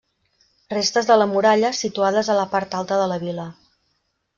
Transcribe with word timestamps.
Restes 0.75 1.11
de 1.11 1.19
la 1.23 1.29
muralla 1.35 1.73
situades 1.83 2.33
a 2.37 2.41
la 2.43 2.49
part 2.57 2.77
alta 2.83 3.03
de 3.05 3.09
la 3.15 3.23
vila. 3.27 3.51